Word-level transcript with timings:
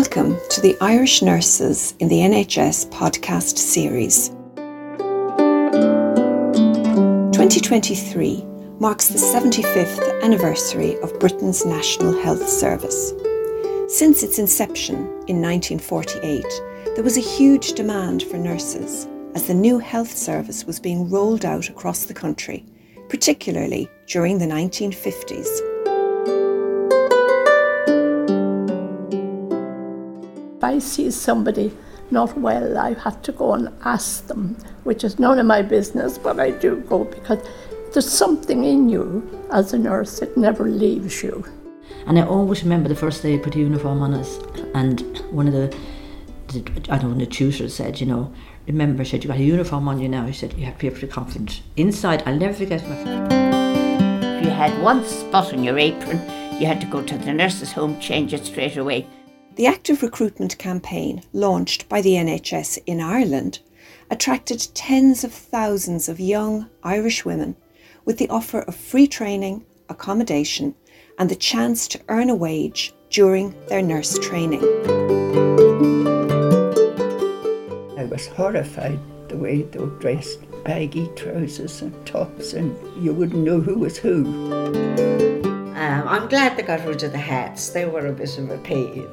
Welcome 0.00 0.38
to 0.50 0.60
the 0.60 0.76
Irish 0.80 1.22
Nurses 1.22 1.92
in 1.98 2.06
the 2.06 2.20
NHS 2.20 2.88
podcast 2.90 3.58
series. 3.58 4.28
2023 7.34 8.44
marks 8.78 9.08
the 9.08 9.18
75th 9.18 10.22
anniversary 10.22 10.96
of 11.00 11.18
Britain's 11.18 11.66
National 11.66 12.16
Health 12.22 12.48
Service. 12.48 13.12
Since 13.88 14.22
its 14.22 14.38
inception 14.38 14.98
in 15.26 15.42
1948, 15.42 16.44
there 16.94 17.02
was 17.02 17.16
a 17.16 17.20
huge 17.20 17.72
demand 17.72 18.22
for 18.22 18.36
nurses 18.36 19.08
as 19.34 19.48
the 19.48 19.54
new 19.54 19.80
health 19.80 20.16
service 20.16 20.64
was 20.64 20.78
being 20.78 21.10
rolled 21.10 21.44
out 21.44 21.68
across 21.70 22.04
the 22.04 22.14
country, 22.14 22.64
particularly 23.08 23.90
during 24.06 24.38
the 24.38 24.46
1950s. 24.46 25.67
I 30.68 30.80
see 30.80 31.10
somebody 31.10 31.72
not 32.10 32.36
well, 32.36 32.76
I 32.76 32.92
have 32.92 33.22
to 33.22 33.32
go 33.32 33.54
and 33.54 33.70
ask 33.86 34.26
them, 34.26 34.54
which 34.84 35.02
is 35.02 35.18
none 35.18 35.38
of 35.38 35.46
my 35.46 35.62
business, 35.62 36.18
but 36.18 36.38
I 36.38 36.50
do 36.50 36.76
go 36.88 37.04
because 37.04 37.40
there's 37.94 38.10
something 38.10 38.64
in 38.64 38.90
you 38.90 39.46
as 39.50 39.72
a 39.72 39.78
nurse, 39.78 40.20
it 40.20 40.36
never 40.36 40.68
leaves 40.68 41.22
you. 41.22 41.42
And 42.06 42.18
I 42.18 42.22
always 42.26 42.62
remember 42.62 42.90
the 42.90 42.94
first 42.94 43.22
day 43.22 43.34
I 43.34 43.38
put 43.38 43.54
a 43.54 43.58
uniform 43.58 44.02
on 44.02 44.12
us, 44.12 44.40
and 44.74 45.00
one 45.30 45.48
of 45.48 45.54
the, 45.54 45.74
the 46.48 46.60
I 46.90 46.98
don't 46.98 47.12
know, 47.12 47.24
the 47.24 47.30
tutors 47.30 47.74
said, 47.74 47.98
you 47.98 48.06
know, 48.06 48.30
remember, 48.66 49.06
said, 49.06 49.24
you 49.24 49.28
got 49.28 49.38
a 49.38 49.42
uniform 49.42 49.88
on 49.88 49.98
you 49.98 50.08
now. 50.10 50.26
He 50.26 50.34
said, 50.34 50.52
you 50.52 50.66
have 50.66 50.76
to 50.78 50.90
be 50.90 50.90
pretty 50.90 51.06
confident. 51.06 51.62
Inside, 51.76 52.24
I'll 52.26 52.36
never 52.36 52.52
forget 52.52 52.86
my. 52.86 52.96
If 54.36 54.44
you 54.44 54.50
had 54.50 54.82
one 54.82 55.02
spot 55.06 55.54
on 55.54 55.64
your 55.64 55.78
apron, 55.78 56.18
you 56.60 56.66
had 56.66 56.82
to 56.82 56.86
go 56.86 57.02
to 57.02 57.16
the 57.16 57.32
nurse's 57.32 57.72
home, 57.72 57.98
change 58.00 58.34
it 58.34 58.44
straight 58.44 58.76
away. 58.76 59.06
The 59.58 59.66
active 59.66 60.04
recruitment 60.04 60.56
campaign 60.56 61.24
launched 61.32 61.88
by 61.88 62.00
the 62.00 62.12
NHS 62.12 62.78
in 62.86 63.00
Ireland 63.00 63.58
attracted 64.08 64.68
tens 64.72 65.24
of 65.24 65.32
thousands 65.32 66.08
of 66.08 66.20
young 66.20 66.70
Irish 66.84 67.24
women 67.24 67.56
with 68.04 68.18
the 68.18 68.28
offer 68.28 68.60
of 68.60 68.76
free 68.76 69.08
training, 69.08 69.66
accommodation, 69.88 70.76
and 71.18 71.28
the 71.28 71.34
chance 71.34 71.88
to 71.88 72.00
earn 72.06 72.30
a 72.30 72.36
wage 72.36 72.94
during 73.10 73.52
their 73.66 73.82
nurse 73.82 74.16
training. 74.20 74.62
I 77.98 78.04
was 78.04 78.28
horrified 78.28 79.00
the 79.28 79.38
way 79.38 79.62
they 79.62 79.80
were 79.80 79.98
dressed 79.98 80.38
baggy 80.62 81.10
trousers 81.16 81.82
and 81.82 82.06
tops, 82.06 82.52
and 82.52 82.76
you 83.02 83.12
wouldn't 83.12 83.42
know 83.42 83.60
who 83.60 83.80
was 83.80 83.98
who. 83.98 84.24
Um, 85.74 86.06
I'm 86.06 86.28
glad 86.28 86.56
they 86.56 86.62
got 86.62 86.86
rid 86.86 87.02
of 87.02 87.10
the 87.10 87.18
hats, 87.18 87.70
they 87.70 87.86
were 87.86 88.06
a 88.06 88.12
bit 88.12 88.38
of 88.38 88.50
a 88.50 88.58
pain. 88.58 89.08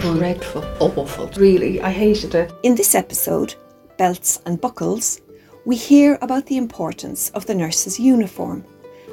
Dreadful, 0.00 0.64
awful, 0.78 1.30
really, 1.36 1.80
I 1.80 1.90
hated 1.90 2.34
it. 2.34 2.52
In 2.62 2.74
this 2.74 2.94
episode, 2.94 3.56
Belts 3.98 4.40
and 4.46 4.60
Buckles, 4.60 5.20
we 5.64 5.76
hear 5.76 6.18
about 6.22 6.46
the 6.46 6.56
importance 6.56 7.30
of 7.30 7.46
the 7.46 7.54
nurse's 7.54 7.98
uniform 7.98 8.64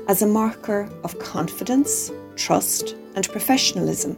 as 0.08 0.22
a 0.22 0.28
marker 0.28 0.90
of 1.04 1.18
confidence, 1.20 2.12
trust, 2.36 2.96
and 3.16 3.28
professionalism. 3.30 4.18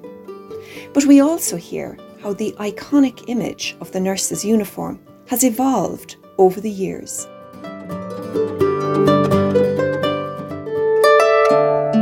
But 0.94 1.06
we 1.06 1.22
also 1.22 1.56
hear 1.58 1.98
how 2.22 2.34
the 2.34 2.54
iconic 2.60 3.24
image 3.28 3.76
of 3.80 3.92
the 3.92 4.00
nurse's 4.00 4.44
uniform 4.44 5.00
has 5.28 5.44
evolved 5.44 6.18
over 6.38 6.60
the 6.60 6.70
years. 6.70 7.28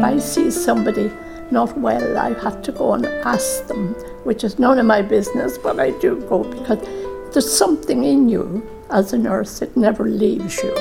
I 0.04 0.18
see 0.20 0.50
somebody 0.50 1.12
not 1.52 1.78
well, 1.78 2.18
I 2.18 2.34
have 2.42 2.62
to 2.64 2.72
go 2.72 2.94
and 2.94 3.06
ask 3.06 3.68
them, 3.68 3.94
which 4.24 4.44
is 4.44 4.60
none 4.60 4.80
of 4.80 4.86
my 4.86 5.02
business, 5.02 5.58
but 5.58 5.80
I 5.80 5.92
do 6.00 6.22
go 6.30 6.44
because 6.44 6.80
there's 7.34 7.52
something 7.52 8.04
in 8.04 8.30
you 8.30 8.68
as 8.92 9.14
a 9.14 9.18
nurse, 9.18 9.62
it 9.62 9.76
never 9.78 10.04
leaves 10.04 10.62
you. 10.62 10.74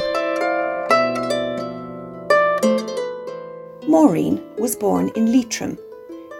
Maureen 3.86 4.42
was 4.58 4.74
born 4.76 5.10
in 5.14 5.32
Leitrim, 5.32 5.78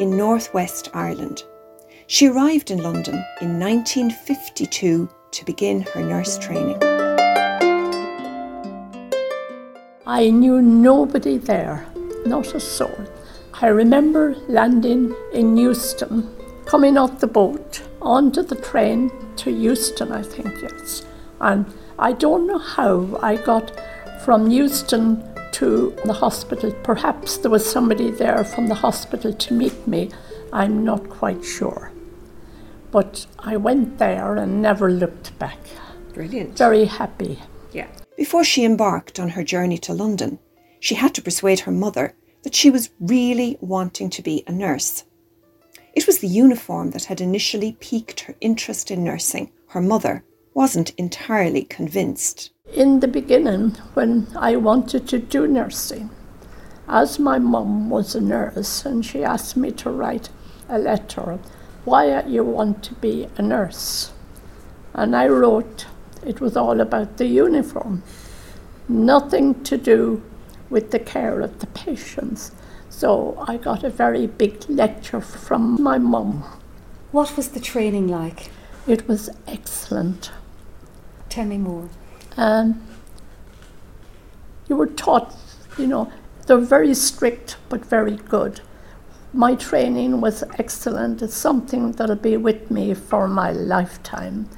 in 0.00 0.16
northwest 0.16 0.91
Ireland. 0.94 1.44
She 2.09 2.27
arrived 2.27 2.72
in 2.72 2.83
London 2.83 3.25
in 3.41 3.60
1952 3.60 5.09
to 5.31 5.44
begin 5.44 5.83
her 5.83 6.03
nurse 6.03 6.38
training. 6.38 6.78
I 10.06 10.28
knew 10.31 10.60
nobody 10.60 11.38
there, 11.38 11.87
not 12.27 12.53
a 12.54 12.60
soul. 12.60 12.99
I 13.62 13.66
remember 13.66 14.37
landing 14.48 15.15
in 15.34 15.56
Euston, 15.56 16.34
coming 16.65 16.97
off 16.97 17.21
the 17.21 17.26
boat 17.26 17.82
onto 18.00 18.43
the 18.43 18.54
train 18.54 19.12
to 19.37 19.50
Euston, 19.50 20.12
I 20.12 20.22
think, 20.22 20.62
yes. 20.62 21.04
And 21.43 21.66
I 21.98 22.12
don't 22.12 22.47
know 22.47 22.59
how 22.59 23.19
I 23.22 23.37
got 23.37 23.78
from 24.25 24.50
Euston 24.50 25.22
to 25.53 25.94
the 26.06 26.15
hospital. 26.15 26.72
Perhaps 26.82 27.37
there 27.38 27.50
was 27.50 27.71
somebody 27.71 28.10
there 28.10 28.44
from 28.44 28.69
the 28.69 28.75
hospital 28.75 29.34
to 29.34 29.54
meet 29.54 29.87
me. 29.87 30.10
I'm 30.54 30.82
not 30.82 31.10
quite 31.10 31.44
sure. 31.44 31.92
But 32.91 33.27
I 33.38 33.59
went 33.59 33.98
there 33.98 34.37
and 34.37 34.62
never 34.62 34.91
looked 34.91 35.38
back. 35.38 35.59
Brilliant. 36.15 36.56
Very 36.56 36.87
happy. 36.87 37.38
Yeah. 37.72 37.88
Before 38.16 38.42
she 38.42 38.65
embarked 38.65 39.21
on 39.21 39.31
her 39.31 39.44
journey 39.44 39.77
to 39.78 39.92
London, 39.92 40.38
she 40.81 40.94
had 40.94 41.15
to 41.15 41.22
persuade 41.22 41.60
her 41.60 41.72
mother 41.72 42.15
that 42.43 42.55
she 42.55 42.71
was 42.71 42.91
really 43.01 43.59
wanting 43.61 44.11
to 44.11 44.23
be 44.23 44.45
a 44.47 44.53
nurse. 44.53 45.05
It 45.95 46.06
was 46.06 46.19
the 46.19 46.28
uniform 46.28 46.93
that 46.93 47.05
had 47.05 47.21
initially 47.21 47.77
piqued 47.81 48.21
her 48.21 48.37
interest 48.41 48.91
in 48.91 49.05
nursing. 49.05 49.51
Her 49.69 49.81
mother 49.81 50.25
wasn't 50.55 50.91
entirely 50.91 51.65
convinced. 51.65 52.51
In 52.75 53.01
the 53.01 53.09
beginning, 53.09 53.71
when 53.95 54.28
I 54.37 54.56
wanted 54.56 55.09
to 55.09 55.19
do 55.19 55.47
nursing, 55.47 56.11
as 56.89 57.19
my 57.19 57.39
mum 57.39 57.91
was 57.91 58.15
a 58.15 58.21
nurse 58.21 58.84
and 58.84 59.05
she 59.05 59.25
asked 59.25 59.57
me 59.57 59.71
to 59.72 59.91
write 59.91 60.28
a 60.69 60.78
letter, 60.78 61.39
why 61.84 62.22
you 62.22 62.45
want 62.45 62.83
to 62.84 62.95
be 62.95 63.28
a 63.37 63.43
nurse? 63.43 64.12
And 64.95 65.15
I 65.17 65.28
wrote, 65.28 65.87
it 66.25 66.41
was 66.41 66.57
all 66.57 66.81
about 66.81 67.17
the 67.17 67.27
uniform, 67.27 68.03
nothing 68.89 69.62
to 69.65 69.77
do 69.77 70.22
with 70.70 70.92
the 70.92 70.98
care 70.98 71.41
of 71.41 71.58
the 71.58 71.66
patients. 71.66 72.53
So 72.88 73.36
I 73.47 73.56
got 73.56 73.84
a 73.84 73.91
very 73.91 74.26
big 74.26 74.64
lecture 74.69 75.20
from 75.20 75.82
my 75.82 75.98
mum. 75.98 76.44
What 77.12 77.36
was 77.36 77.48
the 77.48 77.60
training 77.60 78.08
like? 78.08 78.50
It 78.86 79.06
was 79.06 79.30
excellent. 79.47 80.30
Tell 81.28 81.44
me 81.44 81.59
more. 81.59 81.88
Um, 82.36 82.82
you 84.69 84.76
were 84.76 84.86
taught, 84.86 85.34
you 85.76 85.86
know, 85.86 86.10
they're 86.47 86.59
very 86.59 86.94
strict 86.94 87.56
but 87.69 87.84
very 87.84 88.16
good. 88.16 88.60
My 89.32 89.54
training 89.54 90.20
was 90.20 90.42
excellent. 90.59 91.22
It's 91.22 91.36
something 91.36 91.92
that'll 91.92 92.16
be 92.16 92.36
with 92.36 92.70
me 92.70 92.94
for 92.94 93.28
my 93.28 93.53
lifetime. 93.53 94.48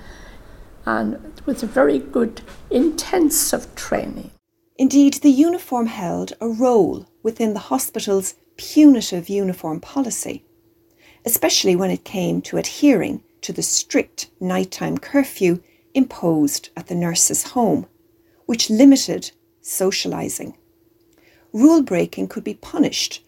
And 0.87 1.15
it 1.15 1.47
was 1.47 1.63
a 1.63 1.67
very 1.67 1.99
good, 1.99 2.41
intensive 2.71 3.75
training. 3.75 4.31
Indeed, 4.77 5.15
the 5.15 5.31
uniform 5.31 5.87
held 5.87 6.33
a 6.41 6.49
role 6.49 7.07
within 7.23 7.53
the 7.53 7.69
hospital's 7.71 8.35
punitive 8.57 9.29
uniform 9.29 9.81
policy, 9.81 10.45
especially 11.25 11.77
when 11.77 11.91
it 11.91 12.05
came 12.05 12.41
to 12.43 12.57
adhering 12.57 13.23
to 13.43 13.53
the 13.53 13.63
strict 13.63 14.31
nighttime 14.41 14.99
curfew 14.99 15.63
imposed 15.95 16.71
at 16.77 16.87
the 16.87 16.95
nurse's 16.95 17.49
home, 17.49 17.87
which 18.47 18.71
limited 18.71 19.33
socialising. 19.63 20.55
Rule 21.53 21.83
breaking 21.83 22.29
could 22.29 22.45
be 22.45 22.55
punished 22.55 23.23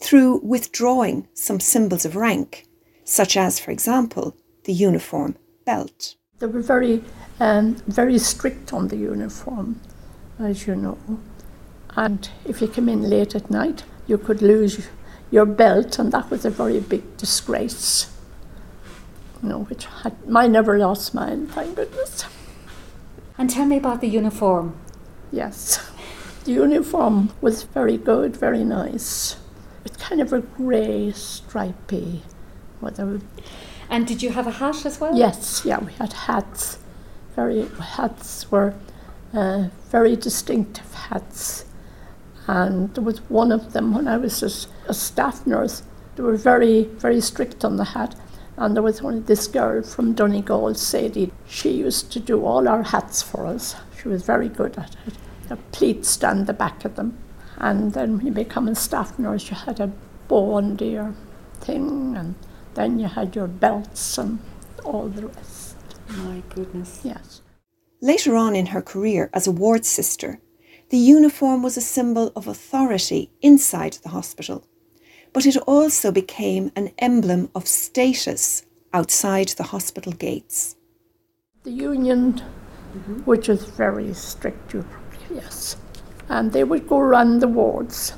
through 0.00 0.38
withdrawing 0.38 1.28
some 1.32 1.60
symbols 1.60 2.04
of 2.04 2.16
rank, 2.16 2.66
such 3.04 3.36
as, 3.36 3.60
for 3.60 3.70
example, 3.70 4.36
the 4.64 4.72
uniform 4.72 5.36
belt. 5.64 6.16
They 6.38 6.46
were 6.46 6.60
very, 6.60 7.04
um, 7.38 7.76
very 7.86 8.18
strict 8.18 8.72
on 8.72 8.88
the 8.88 8.96
uniform, 8.96 9.80
as 10.38 10.66
you 10.66 10.74
know. 10.74 10.98
And 11.96 12.28
if 12.44 12.60
you 12.60 12.68
came 12.68 12.88
in 12.88 13.08
late 13.08 13.34
at 13.34 13.50
night, 13.50 13.84
you 14.06 14.18
could 14.18 14.42
lose 14.42 14.88
your 15.30 15.46
belt, 15.46 15.98
and 15.98 16.12
that 16.12 16.30
was 16.30 16.44
a 16.44 16.50
very 16.50 16.80
big 16.80 17.16
disgrace. 17.16 18.10
You 19.42 19.48
know, 19.48 19.58
which 19.64 19.86
had, 19.86 20.16
I 20.34 20.46
never 20.46 20.78
lost 20.78 21.14
mine, 21.14 21.46
thank 21.48 21.76
goodness. 21.76 22.24
And 23.36 23.50
tell 23.50 23.66
me 23.66 23.76
about 23.76 24.00
the 24.00 24.08
uniform. 24.08 24.76
Yes, 25.30 25.90
the 26.44 26.52
uniform 26.52 27.30
was 27.40 27.62
very 27.62 27.96
good, 27.96 28.36
very 28.36 28.64
nice. 28.64 29.36
It's 29.84 29.96
kind 29.96 30.20
of 30.20 30.32
a 30.32 30.40
grey, 30.40 31.12
stripy, 31.12 32.22
whatever. 32.80 33.20
And 33.90 34.06
did 34.06 34.22
you 34.22 34.30
have 34.30 34.46
a 34.46 34.52
hat 34.52 34.86
as 34.86 35.00
well? 35.00 35.16
Yes, 35.16 35.62
yeah, 35.64 35.78
we 35.78 35.92
had 35.94 36.12
hats. 36.12 36.78
Very 37.34 37.66
hats 37.80 38.50
were 38.50 38.74
uh, 39.32 39.68
very 39.90 40.16
distinctive 40.16 40.92
hats, 40.94 41.64
and 42.46 42.94
there 42.94 43.04
was 43.04 43.18
one 43.30 43.52
of 43.52 43.72
them 43.72 43.94
when 43.94 44.08
I 44.08 44.16
was 44.16 44.42
a, 44.42 44.90
a 44.90 44.94
staff 44.94 45.46
nurse. 45.46 45.82
They 46.16 46.22
were 46.22 46.36
very, 46.36 46.84
very 46.84 47.20
strict 47.20 47.64
on 47.64 47.76
the 47.76 47.84
hat. 47.84 48.14
And 48.56 48.76
there 48.76 48.82
was 48.82 49.00
only 49.00 49.20
this 49.20 49.46
girl 49.46 49.82
from 49.82 50.12
Donegal, 50.12 50.74
Sadie. 50.74 51.32
She 51.48 51.70
used 51.70 52.12
to 52.12 52.20
do 52.20 52.44
all 52.44 52.68
our 52.68 52.82
hats 52.82 53.22
for 53.22 53.46
us. 53.46 53.76
She 54.00 54.08
was 54.08 54.22
very 54.22 54.48
good 54.48 54.76
at 54.78 54.94
it. 55.06 55.14
The 55.48 55.56
pleats 55.56 56.16
down 56.16 56.44
the 56.44 56.52
back 56.52 56.84
of 56.84 56.96
them. 56.96 57.16
And 57.56 57.92
then 57.94 58.16
when 58.16 58.26
you 58.26 58.32
become 58.32 58.68
a 58.68 58.74
staff 58.74 59.18
nurse, 59.18 59.48
you 59.50 59.56
had 59.56 59.80
a 59.80 59.90
bow 60.28 60.56
under 60.56 60.84
your 60.84 61.14
thing, 61.60 62.16
and 62.16 62.34
then 62.74 62.98
you 62.98 63.06
had 63.06 63.36
your 63.36 63.46
belts 63.46 64.18
and 64.18 64.38
all 64.84 65.08
the 65.08 65.28
rest. 65.28 65.76
My 66.08 66.42
goodness. 66.54 67.00
Yes. 67.04 67.41
Later 68.04 68.34
on 68.34 68.56
in 68.56 68.66
her 68.66 68.82
career 68.82 69.30
as 69.32 69.46
a 69.46 69.52
ward 69.52 69.84
sister, 69.84 70.40
the 70.88 70.98
uniform 70.98 71.62
was 71.62 71.76
a 71.76 71.80
symbol 71.80 72.32
of 72.34 72.48
authority 72.48 73.30
inside 73.40 73.92
the 74.02 74.08
hospital, 74.08 74.66
but 75.32 75.46
it 75.46 75.56
also 75.68 76.10
became 76.10 76.72
an 76.74 76.90
emblem 76.98 77.48
of 77.54 77.68
status 77.68 78.66
outside 78.92 79.50
the 79.50 79.62
hospital 79.62 80.10
gates. 80.10 80.74
The 81.62 81.70
union, 81.70 82.38
which 83.24 83.48
is 83.48 83.66
very 83.66 84.12
strict, 84.14 84.74
yes. 85.32 85.76
And 86.28 86.52
they 86.52 86.64
would 86.64 86.88
go 86.88 86.98
around 86.98 87.38
the 87.38 87.46
wards 87.46 88.14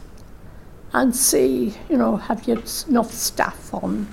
and 0.95 1.15
see, 1.15 1.75
you 1.91 1.99
know, 1.99 2.17
have 2.17 2.49
you 2.49 2.63
enough 2.89 3.13
staff 3.13 3.75
on? 3.75 4.09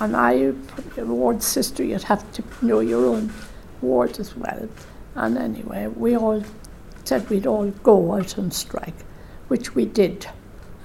And 0.00 0.16
I, 0.16 0.54
ward 0.96 1.42
sister, 1.42 1.84
you'd 1.84 2.04
have 2.04 2.32
to 2.32 2.42
know 2.62 2.80
your 2.80 3.04
own 3.04 3.30
ward 3.82 4.18
as 4.18 4.34
well. 4.34 4.70
And 5.14 5.36
anyway, 5.36 5.86
we 5.88 6.16
all 6.16 6.42
said 7.04 7.28
we'd 7.28 7.46
all 7.46 7.70
go 7.82 8.14
out 8.14 8.38
on 8.38 8.50
strike, 8.50 9.04
which 9.48 9.74
we 9.74 9.84
did. 9.84 10.26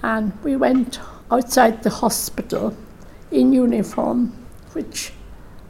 And 0.03 0.33
we 0.43 0.55
went 0.55 0.99
outside 1.31 1.83
the 1.83 1.89
hospital 1.89 2.75
in 3.31 3.53
uniform, 3.53 4.33
which 4.73 5.13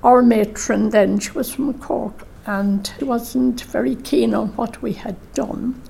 our 0.03 0.21
matron 0.21 0.89
then, 0.89 1.19
she 1.19 1.31
was 1.31 1.53
from 1.53 1.73
Cork, 1.79 2.27
and 2.45 2.91
she 2.97 3.05
wasn't 3.05 3.61
very 3.61 3.95
keen 3.95 4.33
on 4.33 4.49
what 4.55 4.81
we 4.81 4.93
had 4.93 5.15
done. 5.33 5.81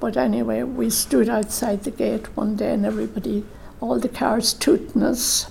But 0.00 0.16
anyway, 0.16 0.62
we 0.62 0.90
stood 0.90 1.28
outside 1.28 1.84
the 1.84 1.90
gate 1.90 2.36
one 2.36 2.56
day 2.56 2.72
and 2.72 2.84
everybody, 2.84 3.44
all 3.80 3.98
the 3.98 4.08
cars 4.08 4.52
tooting 4.52 5.02
us. 5.02 5.50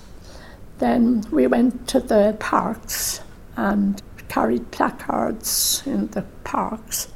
Then 0.78 1.24
we 1.30 1.46
went 1.46 1.88
to 1.88 2.00
the 2.00 2.36
parks 2.38 3.20
and 3.56 4.02
carried 4.28 4.70
placards 4.70 5.82
in 5.86 6.08
the 6.08 6.24
parks. 6.52 7.08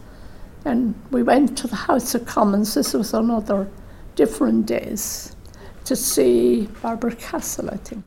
And 0.64 0.94
we 1.10 1.22
went 1.22 1.58
to 1.58 1.66
the 1.68 1.76
House 1.76 2.14
of 2.14 2.24
Commons, 2.24 2.72
this 2.72 2.94
was 2.94 3.12
on 3.12 3.30
other 3.30 3.68
different 4.14 4.64
days, 4.64 5.36
to 5.84 5.94
see 5.94 6.68
Barbara 6.80 7.14
Castle, 7.16 7.68
I 7.70 7.76
think. 7.76 8.02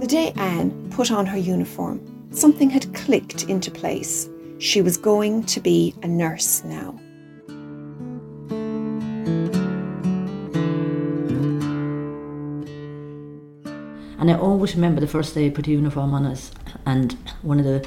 The 0.00 0.06
day 0.06 0.32
Anne 0.36 0.70
put 0.90 1.10
on 1.10 1.26
her 1.26 1.36
uniform, 1.36 2.00
something 2.30 2.70
had 2.70 2.94
clicked 2.94 3.42
into 3.50 3.70
place. 3.72 4.28
She 4.58 4.80
was 4.80 4.96
going 4.96 5.42
to 5.46 5.60
be 5.60 5.92
a 6.04 6.08
nurse 6.08 6.62
now. 6.62 7.00
And 14.24 14.30
I 14.30 14.38
always 14.38 14.74
remember 14.74 15.02
the 15.02 15.06
first 15.06 15.34
day 15.34 15.48
I 15.48 15.50
put 15.50 15.66
a 15.66 15.70
uniform 15.70 16.14
on 16.14 16.24
us, 16.24 16.50
and 16.86 17.12
one 17.42 17.58
of 17.58 17.66
the, 17.66 17.86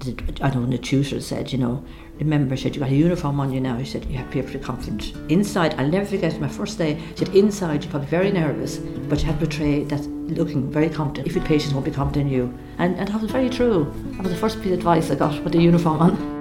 the 0.00 0.12
I 0.42 0.50
don't 0.50 0.64
know, 0.64 0.76
the 0.76 0.76
tutors 0.76 1.26
said, 1.26 1.52
you 1.52 1.58
know, 1.58 1.82
remember, 2.18 2.54
she 2.54 2.64
said, 2.64 2.74
you 2.74 2.80
got 2.80 2.90
a 2.90 2.94
uniform 2.94 3.40
on 3.40 3.50
you 3.50 3.62
now. 3.62 3.78
She 3.78 3.86
said, 3.86 4.04
you 4.04 4.18
have 4.18 4.30
to 4.30 4.42
be 4.42 4.42
pretty 4.42 4.58
confident. 4.58 5.14
Inside, 5.30 5.72
I'll 5.80 5.88
never 5.88 6.04
forget 6.04 6.38
my 6.38 6.48
first 6.48 6.76
day. 6.76 7.00
She 7.12 7.24
said, 7.24 7.34
inside, 7.34 7.82
you're 7.82 7.90
probably 7.90 8.08
very 8.08 8.30
nervous, 8.30 8.76
but 8.76 9.20
you 9.20 9.24
have 9.24 9.40
to 9.40 9.46
portray 9.46 9.84
that 9.84 10.02
looking 10.36 10.70
very 10.70 10.90
confident. 10.90 11.26
If 11.26 11.34
your 11.34 11.46
patients 11.46 11.72
won't 11.72 11.86
be 11.86 11.92
confident 11.92 12.26
in 12.26 12.32
you. 12.34 12.58
And, 12.76 12.96
and 12.96 13.08
that 13.08 13.22
was 13.22 13.30
very 13.30 13.48
true. 13.48 13.90
That 14.16 14.24
was 14.24 14.32
the 14.32 14.38
first 14.38 14.58
piece 14.58 14.72
of 14.72 14.78
advice 14.80 15.10
I 15.10 15.14
got 15.14 15.42
with 15.42 15.54
the 15.54 15.62
uniform 15.62 16.02
on. 16.02 16.34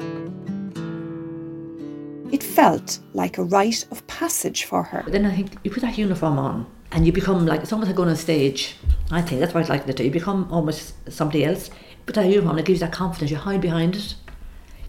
It 2.30 2.44
felt 2.44 3.00
like 3.14 3.38
a 3.38 3.44
rite 3.46 3.86
of 3.90 4.06
passage 4.08 4.66
for 4.66 4.84
her. 4.84 5.02
But 5.06 5.14
then 5.14 5.26
I 5.26 5.34
think 5.34 5.54
you 5.64 5.72
put 5.72 5.80
that 5.80 5.98
uniform 5.98 6.38
on 6.38 6.68
and 6.92 7.06
you 7.06 7.14
become 7.14 7.46
like, 7.46 7.62
it's 7.62 7.72
almost 7.72 7.88
like 7.88 7.96
going 7.96 8.10
on 8.10 8.18
stage. 8.18 8.76
I 9.12 9.22
think 9.22 9.42
that's 9.42 9.54
what 9.54 9.66
I 9.66 9.68
like 9.68 9.86
to 9.86 9.94
do. 9.94 10.04
You 10.04 10.12
become 10.12 10.48
almost 10.52 10.94
somebody 11.12 11.46
else. 11.46 11.70
Put 12.06 12.16
that 12.16 12.30
uniform, 12.30 12.58
it 12.58 12.66
gives 12.66 12.82
that 12.82 12.92
confidence. 12.92 13.32
You 13.32 13.38
hide 13.38 13.62
behind 13.62 13.96
it, 13.96 14.16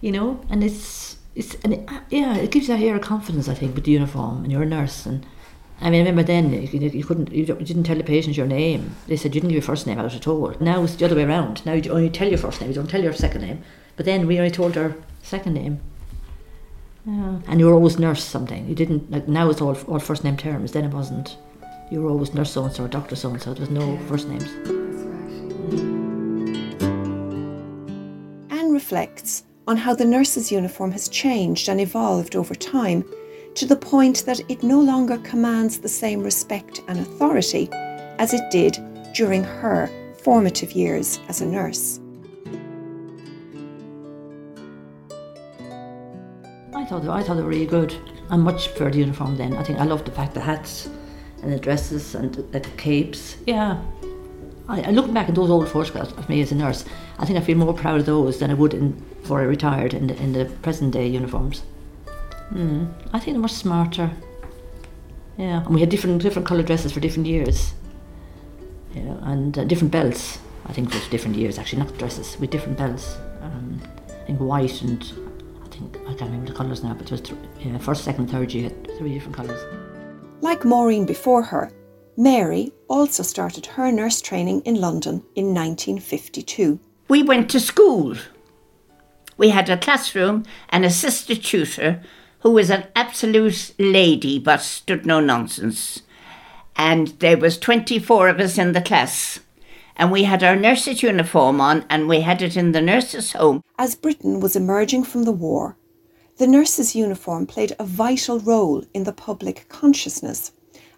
you 0.00 0.11
know. 0.12 0.40
And 0.50 0.64
it's 0.64 1.19
it's 1.34 1.55
and 1.56 1.75
it, 1.75 1.84
uh, 1.88 2.00
yeah, 2.11 2.37
it 2.37 2.50
gives 2.50 2.69
you 2.69 2.76
that 2.76 2.82
air 2.82 2.96
of 2.96 3.02
confidence. 3.02 3.49
I 3.49 3.55
think 3.55 3.75
with 3.75 3.84
the 3.84 3.93
uniform, 3.93 4.43
and 4.43 4.52
you're 4.52 4.62
a 4.62 4.66
nurse. 4.66 5.06
And 5.06 5.26
I 5.81 5.90
mean, 5.90 6.06
I 6.06 6.08
remember 6.11 6.22
then 6.22 6.52
you, 6.52 6.88
you 6.88 7.05
couldn't, 7.05 7.32
you 7.32 7.44
didn't 7.44 7.84
tell 7.84 7.96
the 7.96 8.05
patients 8.05 8.37
your 8.37 8.46
name. 8.46 8.96
They 9.06 9.16
said 9.16 9.34
you 9.34 9.40
didn't 9.40 9.50
give 9.50 9.56
your 9.56 9.62
first 9.62 9.87
name 9.87 9.99
out 9.99 10.14
at 10.14 10.26
all. 10.26 10.55
Now 10.60 10.82
it's 10.84 10.96
the 10.96 11.05
other 11.05 11.17
way 11.17 11.25
around. 11.25 11.64
Now 11.67 11.72
you 11.72 11.90
only 11.90 12.10
tell 12.10 12.28
your 12.28 12.38
first 12.38 12.60
name. 12.60 12.70
You 12.70 12.75
don't 12.75 12.90
tell 12.90 13.02
your 13.02 13.12
second 13.12 13.43
name. 13.43 13.62
But 13.96 14.06
then 14.06 14.26
we 14.26 14.38
only 14.38 14.50
told 14.50 14.76
our 14.76 14.96
second 15.22 15.55
name. 15.55 15.81
Yeah. 17.06 17.40
And 17.46 17.60
you 17.60 17.67
were 17.67 17.75
always 17.75 17.99
nurse 17.99 18.25
something. 18.25 18.67
You 18.69 18.75
didn't 18.75 19.10
like 19.10 19.28
now 19.28 19.50
it's 19.50 19.60
all 19.60 19.76
all 19.87 19.99
first 19.99 20.25
name 20.25 20.37
terms. 20.37 20.72
Then 20.72 20.84
it 20.84 20.93
wasn't. 20.93 21.37
You 21.94 22.02
were 22.02 22.11
always 22.11 22.35
nurse 22.35 22.50
so 22.50 22.64
and 22.64 22.75
so 22.75 22.87
or 22.87 22.88
doctor 22.88 23.14
so 23.14 23.31
and 23.31 23.41
so. 23.41 23.55
There 23.55 23.61
was 23.61 23.70
no 23.70 23.96
first 24.08 24.29
names. 24.29 24.50
Anne 28.50 28.73
reflects 28.73 29.44
on 29.69 29.76
how 29.76 29.94
the 29.94 30.05
nurse's 30.05 30.50
uniform 30.50 30.91
has 30.91 31.08
changed 31.08 31.69
and 31.69 31.81
evolved 31.81 32.35
over 32.35 32.52
time 32.52 33.05
to 33.55 33.64
the 33.64 33.76
point 33.76 34.25
that 34.26 34.41
it 34.50 34.64
no 34.64 34.81
longer 34.81 35.19
commands 35.19 35.79
the 35.79 35.88
same 35.88 36.25
respect 36.25 36.82
and 36.88 36.99
authority 36.99 37.69
as 38.19 38.35
it 38.35 38.43
did 38.50 38.76
during 39.14 39.44
her 39.44 39.88
formative 40.25 40.73
years 40.73 41.20
as 41.29 41.43
a 41.43 41.46
nurse. 41.46 42.00
I 46.75 46.85
thought 46.87 47.06
I 47.06 47.23
thought 47.23 47.37
they 47.37 47.43
were 47.43 47.50
really 47.50 47.67
good. 47.67 47.96
I 48.31 48.37
much 48.37 48.70
preferred 48.70 48.94
the 48.94 48.99
uniform 48.99 49.37
then. 49.37 49.55
I 49.55 49.62
think 49.62 49.79
I 49.79 49.85
loved 49.85 50.06
the 50.06 50.11
fact 50.11 50.35
the 50.35 50.41
hats 50.41 50.88
and 51.44 51.52
the 51.52 51.58
dresses 51.58 52.14
and 52.14 52.35
the, 52.35 52.43
the 52.43 52.61
capes. 52.76 53.37
Yeah. 53.46 53.81
I, 54.69 54.82
I 54.82 54.91
look 54.91 55.12
back 55.12 55.29
at 55.29 55.35
those 55.35 55.50
old 55.50 55.69
photographs 55.69 56.12
of 56.12 56.29
me 56.29 56.41
as 56.41 56.50
a 56.50 56.55
nurse. 56.55 56.85
I 57.19 57.26
think 57.26 57.38
I 57.38 57.43
feel 57.43 57.58
more 57.58 57.75
proud 57.75 58.00
of 58.00 58.06
those 58.06 58.38
than 58.38 58.50
I 58.50 58.55
would 58.55 58.73
in, 58.73 58.93
before 59.20 59.41
I 59.41 59.44
retired 59.44 59.93
in 59.93 60.06
the, 60.06 60.17
in 60.17 60.32
the 60.32 60.46
present 60.46 60.93
day 60.93 61.06
uniforms. 61.06 61.63
Mm. 62.51 62.93
I 63.13 63.19
think 63.19 63.34
they're 63.34 63.43
much 63.43 63.53
smarter. 63.53 64.10
Yeah, 65.36 65.65
and 65.65 65.74
we 65.74 65.81
had 65.81 65.89
different 65.89 66.22
different 66.22 66.46
colour 66.46 66.63
dresses 66.63 66.93
for 66.93 67.01
different 67.01 67.27
years. 67.27 67.74
You 68.94 69.03
know, 69.03 69.19
and 69.22 69.58
uh, 69.58 69.65
different 69.65 69.91
belts. 69.91 70.39
I 70.67 70.72
think 70.72 70.93
for 70.93 71.10
different 71.10 71.36
years 71.36 71.58
actually, 71.58 71.81
not 71.82 71.98
dresses 71.98 72.39
with 72.39 72.51
different 72.51 72.79
belts. 72.79 73.17
Um, 73.43 73.81
I 74.08 74.27
think 74.27 74.41
white 74.41 74.81
and 74.82 75.03
I 75.65 75.69
think 75.69 75.96
I 76.03 76.15
can't 76.15 76.31
remember 76.31 76.53
the 76.53 76.56
colours 76.56 76.84
now, 76.84 76.94
but 76.94 77.06
it 77.06 77.10
was 77.10 77.20
th- 77.20 77.39
yeah, 77.60 77.77
first, 77.79 78.05
second, 78.05 78.31
third 78.31 78.53
year 78.53 78.65
had 78.65 78.96
three 78.98 79.13
different 79.13 79.36
colours. 79.36 79.60
Like 80.44 80.63
Maureen 80.63 81.06
before 81.06 81.44
her, 81.44 81.72
Mary 82.19 82.70
also 82.86 83.22
started 83.22 83.65
her 83.65 83.91
nurse 83.91 84.20
training 84.20 84.60
in 84.67 84.74
London 84.74 85.24
in 85.34 85.55
1952. 85.55 86.79
We 87.08 87.22
went 87.22 87.51
to 87.53 87.58
school. 87.58 88.15
We 89.39 89.48
had 89.48 89.70
a 89.70 89.79
classroom 89.79 90.44
and 90.69 90.84
a 90.84 90.91
sister 90.91 91.34
tutor 91.34 92.03
who 92.41 92.51
was 92.51 92.69
an 92.69 92.84
absolute 92.94 93.72
lady 93.79 94.39
but 94.39 94.60
stood 94.60 95.06
no 95.06 95.19
nonsense. 95.19 96.03
And 96.77 97.08
there 97.20 97.39
was 97.39 97.58
24 97.58 98.29
of 98.29 98.39
us 98.39 98.58
in 98.58 98.72
the 98.72 98.82
class. 98.82 99.41
And 99.96 100.13
we 100.13 100.24
had 100.24 100.44
our 100.44 100.56
nurse's 100.56 101.03
uniform 101.03 101.58
on 101.58 101.86
and 101.89 102.06
we 102.06 102.20
had 102.20 102.43
it 102.43 102.55
in 102.55 102.72
the 102.72 102.82
nurse's 102.82 103.32
home. 103.32 103.63
As 103.79 103.94
Britain 103.94 104.41
was 104.41 104.56
emerging 104.56 105.05
from 105.05 105.22
the 105.22 105.32
war, 105.32 105.79
the 106.36 106.46
nurse's 106.46 106.96
uniform 106.96 107.46
played 107.46 107.76
a 107.79 107.84
vital 107.84 108.41
role 108.41 108.84
in 108.93 109.05
the 109.05 109.12
public 109.12 109.67
consciousness 109.69 110.50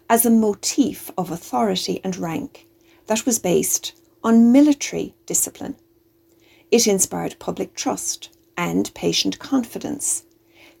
as 0.09 0.25
a 0.25 0.31
motif 0.31 1.11
of 1.17 1.29
authority 1.29 2.01
and 2.03 2.15
rank 2.15 2.67
that 3.05 3.25
was 3.25 3.37
based 3.37 3.93
on 4.23 4.51
military 4.51 5.13
discipline. 5.25 5.75
It 6.71 6.87
inspired 6.87 7.37
public 7.39 7.75
trust 7.75 8.29
and 8.57 8.93
patient 8.95 9.37
confidence. 9.37 10.23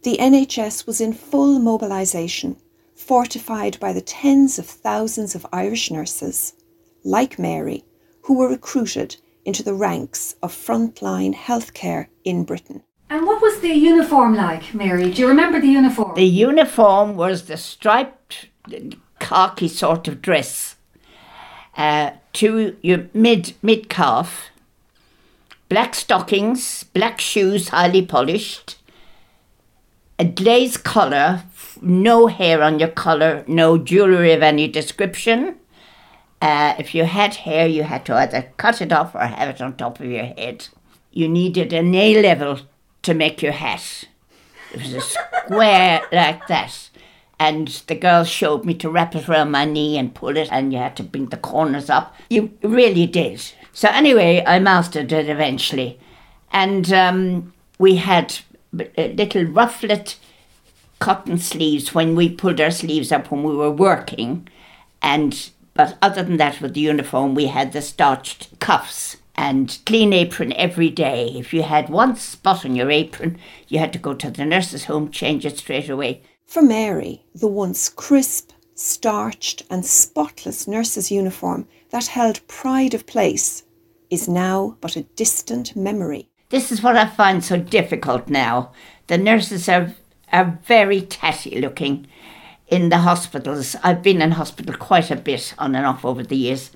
The 0.03 0.17
NHS 0.17 0.87
was 0.87 0.99
in 0.99 1.13
full 1.13 1.59
mobilisation, 1.59 2.57
fortified 2.95 3.79
by 3.79 3.93
the 3.93 4.01
tens 4.01 4.57
of 4.57 4.65
thousands 4.65 5.35
of 5.35 5.45
Irish 5.53 5.91
nurses, 5.91 6.53
like 7.03 7.37
Mary, 7.37 7.85
who 8.23 8.33
were 8.33 8.49
recruited 8.49 9.17
into 9.45 9.63
the 9.63 9.73
ranks 9.73 10.35
of 10.41 10.51
frontline 10.51 11.35
healthcare 11.35 12.07
in 12.23 12.43
Britain. 12.43 12.83
And 13.09 13.25
what 13.25 13.41
was 13.41 13.61
the 13.61 13.69
uniform 13.69 14.35
like, 14.35 14.73
Mary? 14.73 15.11
Do 15.11 15.21
you 15.21 15.27
remember 15.27 15.61
the 15.61 15.67
uniform? 15.67 16.15
The 16.15 16.25
uniform 16.25 17.15
was 17.15 17.45
the 17.45 17.57
striped 17.57 18.49
khaki 19.19 19.67
sort 19.67 20.07
of 20.07 20.21
dress 20.21 20.75
uh, 21.77 22.11
to 22.33 22.75
your 22.81 23.07
mid 23.13 23.53
mid 23.61 23.87
calf, 23.87 24.49
black 25.69 25.95
stockings, 25.95 26.83
black 26.83 27.21
shoes, 27.21 27.69
highly 27.69 28.05
polished, 28.05 28.77
a 30.19 30.25
glazed 30.25 30.83
collar, 30.83 31.43
no 31.81 32.27
hair 32.27 32.61
on 32.61 32.79
your 32.79 32.89
collar, 32.89 33.45
no 33.47 33.77
jewellery 33.77 34.33
of 34.33 34.43
any 34.43 34.67
description. 34.67 35.55
Uh, 36.41 36.75
if 36.77 36.93
you 36.93 37.05
had 37.05 37.35
hair, 37.35 37.67
you 37.67 37.83
had 37.83 38.05
to 38.05 38.13
either 38.13 38.51
cut 38.57 38.81
it 38.81 38.91
off 38.91 39.15
or 39.15 39.19
have 39.25 39.49
it 39.49 39.61
on 39.61 39.75
top 39.75 39.99
of 39.99 40.05
your 40.05 40.25
head. 40.25 40.67
You 41.11 41.27
needed 41.29 41.73
an 41.73 41.95
A 41.95 42.21
level 42.21 42.59
to 43.03 43.13
make 43.13 43.41
your 43.41 43.53
hat. 43.53 44.05
It 44.73 44.81
was 44.81 44.93
a 44.93 45.01
square 45.01 46.01
like 46.11 46.47
that. 46.47 46.89
And 47.39 47.67
the 47.87 47.95
girl 47.95 48.23
showed 48.23 48.65
me 48.65 48.73
to 48.75 48.89
wrap 48.89 49.15
it 49.15 49.29
around 49.29 49.51
my 49.51 49.65
knee 49.65 49.97
and 49.97 50.13
pull 50.13 50.37
it, 50.37 50.49
and 50.51 50.73
you 50.73 50.79
had 50.79 50.95
to 50.97 51.03
bring 51.03 51.27
the 51.27 51.37
corners 51.37 51.89
up. 51.89 52.15
You 52.29 52.51
really 52.63 53.05
did. 53.05 53.43
So, 53.73 53.89
anyway, 53.89 54.43
I 54.45 54.57
mastered 54.59 55.11
it 55.11 55.29
eventually. 55.29 55.99
And 56.51 56.91
um, 56.91 57.53
we 57.77 57.97
had 57.97 58.39
uh, 58.77 58.85
little 58.95 59.43
rufflet 59.45 60.15
cotton 60.99 61.37
sleeves 61.37 61.93
when 61.93 62.15
we 62.15 62.29
pulled 62.29 62.59
our 62.59 62.71
sleeves 62.71 63.11
up 63.11 63.29
when 63.29 63.43
we 63.43 63.55
were 63.55 63.71
working. 63.71 64.47
And 65.01 65.51
but 65.75 65.95
other 66.01 66.23
than 66.23 66.37
that, 66.37 66.59
with 66.59 66.73
the 66.73 66.79
uniform, 66.79 67.35
we 67.35 67.47
had 67.47 67.71
the 67.71 67.83
starched 67.83 68.59
cuffs 68.59 69.17
and 69.37 69.77
clean 69.85 70.13
apron 70.13 70.51
every 70.53 70.89
day. 70.89 71.31
If 71.35 71.53
you 71.53 71.63
had 71.63 71.89
one 71.89 72.15
spot 72.15 72.65
on 72.65 72.75
your 72.75 72.89
apron, 72.89 73.37
you 73.67 73.79
had 73.79 73.93
to 73.93 73.99
go 73.99 74.13
to 74.15 74.31
the 74.31 74.45
nurse's 74.45 74.85
home, 74.85 75.11
change 75.11 75.45
it 75.45 75.57
straight 75.57 75.89
away. 75.89 76.23
For 76.45 76.61
Mary, 76.61 77.23
the 77.35 77.47
once 77.47 77.89
crisp, 77.89 78.51
starched, 78.73 79.63
and 79.69 79.85
spotless 79.85 80.67
nurse's 80.67 81.11
uniform 81.11 81.67
that 81.89 82.07
held 82.07 82.45
pride 82.47 82.93
of 82.93 83.05
place 83.05 83.63
is 84.09 84.27
now 84.27 84.77
but 84.81 84.95
a 84.95 85.03
distant 85.03 85.75
memory. 85.75 86.29
This 86.49 86.71
is 86.71 86.81
what 86.81 86.95
I 86.95 87.05
find 87.05 87.43
so 87.43 87.57
difficult 87.57 88.29
now. 88.29 88.71
The 89.07 89.17
nurses 89.17 89.69
are 89.69 89.93
are 90.31 90.59
very 90.65 91.01
tatty 91.01 91.61
looking 91.61 92.07
in 92.67 92.89
the 92.89 92.97
hospitals. 92.99 93.75
I've 93.83 94.03
been 94.03 94.21
in 94.21 94.31
hospital 94.31 94.75
quite 94.75 95.09
a 95.09 95.15
bit 95.15 95.53
on 95.57 95.75
and 95.75 95.85
off 95.85 96.03
over 96.03 96.23
the 96.23 96.35
years. 96.35 96.71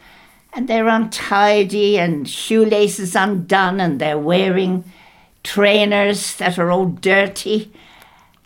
And 0.54 0.68
they're 0.68 0.88
untidy 0.88 1.98
and 1.98 2.28
shoelaces 2.28 3.16
undone 3.16 3.80
and 3.80 4.00
they're 4.00 4.20
wearing 4.20 4.84
trainers 5.44 6.36
that 6.38 6.60
are 6.60 6.72
all 6.72 6.88
dirty. 6.88 7.72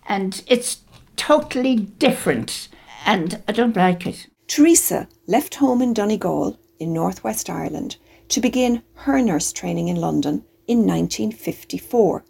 And 0.07 0.43
it's 0.47 0.81
totally 1.15 1.75
different. 1.75 2.67
And 3.05 3.41
I 3.47 3.51
don't 3.51 3.75
like 3.75 4.05
it. 4.05 4.27
Teresa 4.47 5.07
left 5.27 5.55
home 5.55 5.81
in 5.81 5.93
Donegal 5.93 6.59
in 6.79 6.93
northwest 6.93 7.49
Ireland 7.49 7.97
to 8.29 8.41
begin 8.41 8.83
her 8.93 9.21
nurse 9.21 9.51
training 9.51 9.87
in 9.87 9.95
London 9.97 10.43
in 10.67 10.79
1954. 10.79 12.23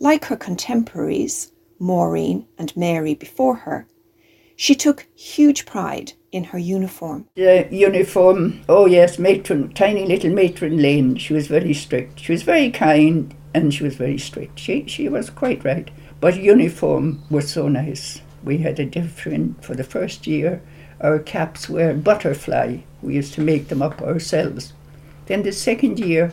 Like 0.00 0.26
her 0.26 0.36
contemporaries, 0.36 1.52
Maureen 1.78 2.46
and 2.58 2.76
Mary 2.76 3.14
before 3.14 3.56
her, 3.56 3.86
she 4.56 4.74
took 4.74 5.06
huge 5.14 5.66
pride 5.66 6.12
in 6.30 6.44
her 6.44 6.58
uniform. 6.58 7.26
The 7.34 7.66
uniform, 7.70 8.60
oh 8.68 8.86
yes, 8.86 9.18
matron, 9.18 9.72
tiny 9.72 10.06
little 10.06 10.30
matron 10.30 10.78
Lane. 10.78 11.16
She 11.16 11.32
was 11.32 11.46
very 11.46 11.74
strict. 11.74 12.20
She 12.20 12.32
was 12.32 12.42
very 12.42 12.70
kind 12.70 13.34
and 13.54 13.72
she 13.72 13.84
was 13.84 13.96
very 13.96 14.18
strict. 14.18 14.58
She, 14.58 14.86
she 14.86 15.08
was 15.08 15.30
quite 15.30 15.64
right. 15.64 15.90
But 16.20 16.40
uniform 16.40 17.22
was 17.30 17.50
so 17.50 17.68
nice. 17.68 18.20
We 18.42 18.58
had 18.58 18.78
a 18.78 18.84
different, 18.84 19.64
for 19.64 19.74
the 19.74 19.84
first 19.84 20.26
year, 20.26 20.62
our 21.00 21.18
caps 21.18 21.68
were 21.68 21.94
butterfly. 21.94 22.78
We 23.02 23.14
used 23.14 23.34
to 23.34 23.40
make 23.40 23.68
them 23.68 23.82
up 23.82 24.02
ourselves. 24.02 24.72
Then 25.26 25.42
the 25.42 25.52
second 25.52 25.98
year, 25.98 26.32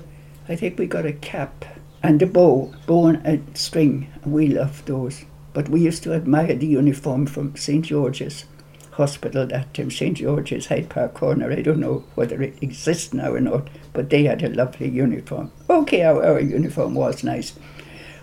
I 0.49 0.55
think 0.55 0.77
we 0.77 0.87
got 0.87 1.05
a 1.05 1.13
cap 1.13 1.65
and 2.03 2.21
a 2.21 2.27
bow, 2.27 2.73
bow 2.85 3.07
and 3.07 3.25
a 3.25 3.57
string. 3.57 4.11
We 4.25 4.47
loved 4.47 4.87
those. 4.87 5.25
But 5.53 5.69
we 5.69 5.81
used 5.81 6.03
to 6.03 6.13
admire 6.13 6.55
the 6.55 6.67
uniform 6.67 7.27
from 7.27 7.55
St. 7.55 7.85
George's 7.85 8.45
Hospital 8.95 9.45
that 9.47 9.73
time, 9.73 9.91
St. 9.91 10.15
George's 10.17 10.67
Hyde 10.67 10.87
Park 10.87 11.15
Corner. 11.15 11.51
I 11.51 11.61
don't 11.61 11.81
know 11.81 12.05
whether 12.15 12.41
it 12.41 12.63
exists 12.63 13.13
now 13.13 13.33
or 13.33 13.41
not, 13.41 13.67
but 13.91 14.09
they 14.09 14.23
had 14.23 14.41
a 14.41 14.47
lovely 14.47 14.87
uniform. 14.87 15.51
Okay, 15.69 16.01
our, 16.03 16.23
our 16.23 16.39
uniform 16.39 16.95
was 16.95 17.21
nice, 17.21 17.59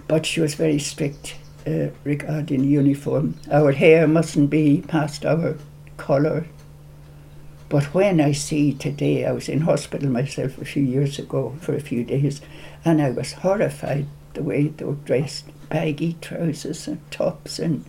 but 0.09 0.25
she 0.25 0.41
was 0.41 0.55
very 0.55 0.79
strict 0.79 1.37
uh, 1.67 1.88
regarding 2.05 2.64
uniform. 2.64 3.37
Our 3.50 3.73
hair 3.73 4.09
mustn't 4.09 4.49
be 4.49 4.83
past 4.88 5.26
our 5.26 5.59
collar. 5.99 6.47
But 7.69 7.93
when 7.93 8.19
I 8.19 8.33
see 8.33 8.73
today, 8.73 9.26
I 9.26 9.33
was 9.33 9.50
in 9.50 9.61
hospital 9.61 10.09
myself 10.09 10.57
a 10.57 10.64
few 10.64 10.83
years 10.83 11.19
ago 11.19 11.55
for 11.61 11.75
a 11.75 11.81
few 11.81 12.02
days, 12.02 12.41
and 12.83 13.02
I 13.02 13.11
was 13.11 13.33
horrified 13.33 14.07
the 14.33 14.43
way 14.43 14.69
they 14.69 14.87
were 14.87 14.95
dressed 14.95 15.45
baggy 15.69 16.17
trousers 16.23 16.88
and 16.88 17.11
tops, 17.11 17.59
and 17.59 17.85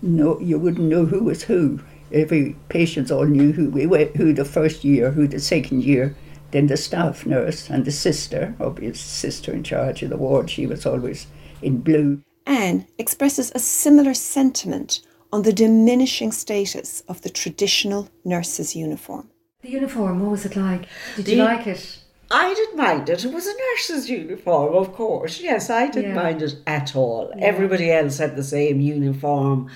no, 0.00 0.38
you 0.38 0.60
wouldn't 0.60 0.88
know 0.88 1.06
who 1.06 1.24
was 1.24 1.44
who. 1.44 1.80
Every 2.12 2.56
patient 2.68 3.10
all 3.10 3.24
knew 3.24 3.52
who 3.52 3.70
we 3.70 3.86
were, 3.86 4.06
who 4.16 4.32
the 4.32 4.44
first 4.44 4.84
year, 4.84 5.10
who 5.10 5.26
the 5.26 5.40
second 5.40 5.84
year. 5.84 6.14
Then 6.50 6.68
the 6.68 6.76
staff 6.76 7.26
nurse 7.26 7.68
and 7.68 7.84
the 7.84 7.90
sister, 7.90 8.54
obvious 8.60 9.00
sister 9.00 9.52
in 9.52 9.64
charge 9.64 10.02
of 10.02 10.10
the 10.10 10.16
ward, 10.16 10.48
she 10.50 10.66
was 10.66 10.86
always 10.86 11.26
in 11.62 11.80
blue. 11.80 12.22
Anne 12.46 12.86
expresses 12.98 13.50
a 13.54 13.58
similar 13.58 14.14
sentiment 14.14 15.00
on 15.32 15.42
the 15.42 15.52
diminishing 15.52 16.30
status 16.30 17.02
of 17.08 17.22
the 17.22 17.30
traditional 17.30 18.08
nurse's 18.24 18.76
uniform. 18.76 19.30
The 19.62 19.70
uniform, 19.70 20.20
what 20.20 20.30
was 20.30 20.44
it 20.46 20.54
like? 20.54 20.86
Did 21.16 21.24
The- 21.24 21.32
you 21.34 21.42
like 21.42 21.66
it? 21.66 21.98
I 22.30 22.54
didn't 22.54 22.76
mind 22.76 23.08
it. 23.08 23.24
It 23.24 23.32
was 23.32 23.46
a 23.46 23.52
nurse's 23.72 24.08
uniform, 24.08 24.74
of 24.74 24.92
course. 24.92 25.40
Yes, 25.40 25.70
I 25.70 25.88
didn't 25.88 26.10
Yeah. 26.14 26.22
mind 26.22 26.42
it 26.42 26.56
at 26.66 26.94
all. 26.94 27.32
Everybody 27.38 27.90
else 27.90 28.18
had 28.18 28.36
the 28.36 28.44
same 28.44 28.80
uniform. 28.80 29.68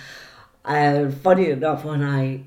Uh, 0.69 1.11
funny 1.11 1.49
enough, 1.49 1.83
when 1.83 2.05
I, 2.05 2.43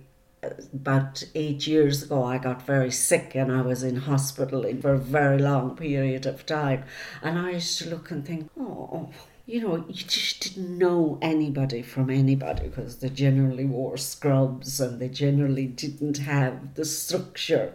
about 0.72 1.24
eight 1.34 1.66
years 1.66 2.04
ago, 2.04 2.24
I 2.24 2.38
got 2.38 2.62
very 2.62 2.92
sick 2.92 3.34
and 3.34 3.52
I 3.52 3.64
was 3.64 3.82
in 3.82 3.96
hospital 3.96 4.64
for 4.80 4.94
a 4.94 5.00
very 5.00 5.40
long 5.40 5.76
period 5.76 6.28
of 6.28 6.46
time. 6.46 6.84
And 7.24 7.40
I 7.40 7.54
used 7.54 7.80
to 7.80 7.90
look 7.90 8.12
and 8.12 8.24
think, 8.24 8.48
oh, 8.60 9.10
you 9.48 9.62
know, 9.62 9.78
you 9.88 9.94
just 9.96 10.56
didn't 10.56 10.78
know 10.78 11.18
anybody 11.20 11.82
from 11.82 12.12
anybody 12.12 12.68
because 12.68 12.98
they 12.98 13.10
generally 13.10 13.66
wore 13.66 13.98
scrubs 13.98 14.80
and 14.80 15.00
they 15.02 15.10
generally 15.10 15.66
didn't 15.66 16.20
have 16.20 16.76
the 16.76 16.86
structure 16.86 17.74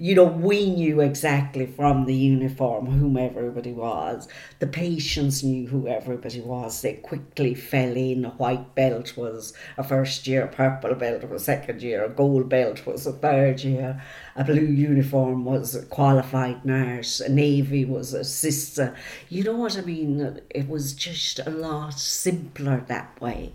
you 0.00 0.14
know, 0.14 0.24
we 0.24 0.70
knew 0.70 1.00
exactly 1.00 1.66
from 1.66 2.04
the 2.04 2.14
uniform 2.14 2.86
whom 2.86 3.16
everybody 3.16 3.72
was. 3.72 4.28
The 4.60 4.68
patients 4.68 5.42
knew 5.42 5.66
who 5.66 5.88
everybody 5.88 6.40
was. 6.40 6.80
They 6.80 6.94
quickly 6.94 7.54
fell 7.54 7.96
in. 7.96 8.24
A 8.24 8.30
white 8.30 8.76
belt 8.76 9.16
was 9.16 9.52
a 9.76 9.82
first 9.82 10.26
year, 10.28 10.44
a 10.44 10.48
purple 10.48 10.94
belt 10.94 11.24
was 11.28 11.42
a 11.42 11.44
second 11.44 11.82
year, 11.82 12.04
a 12.04 12.08
gold 12.08 12.48
belt 12.48 12.86
was 12.86 13.06
a 13.06 13.12
third 13.12 13.64
year, 13.64 14.00
a 14.36 14.44
blue 14.44 14.60
uniform 14.60 15.44
was 15.44 15.74
a 15.74 15.84
qualified 15.86 16.64
nurse, 16.64 17.18
a 17.20 17.28
navy 17.28 17.84
was 17.84 18.14
a 18.14 18.22
sister. 18.24 18.94
You 19.28 19.42
know 19.42 19.56
what 19.56 19.76
I 19.76 19.80
mean? 19.80 20.40
It 20.50 20.68
was 20.68 20.92
just 20.92 21.40
a 21.40 21.50
lot 21.50 21.94
simpler 21.94 22.84
that 22.86 23.20
way, 23.20 23.52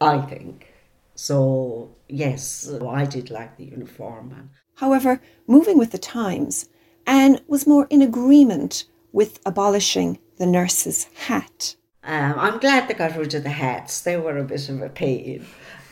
I 0.00 0.20
think. 0.20 0.68
So, 1.16 1.90
yes, 2.08 2.70
I 2.70 3.04
did 3.04 3.30
like 3.30 3.56
the 3.56 3.64
uniform. 3.64 4.50
However, 4.80 5.20
moving 5.46 5.76
with 5.76 5.90
the 5.90 5.98
times, 5.98 6.70
Anne 7.06 7.40
was 7.46 7.66
more 7.66 7.86
in 7.90 8.00
agreement 8.00 8.84
with 9.12 9.38
abolishing 9.44 10.18
the 10.38 10.46
nurse's 10.46 11.04
hat. 11.26 11.76
Um, 12.02 12.34
I'm 12.38 12.58
glad 12.58 12.88
they 12.88 12.94
got 12.94 13.14
rid 13.14 13.34
of 13.34 13.42
the 13.42 13.50
hats. 13.50 14.00
They 14.00 14.16
were 14.16 14.38
a 14.38 14.42
bit 14.42 14.70
of 14.70 14.80
a 14.80 14.88
pain. 14.88 15.44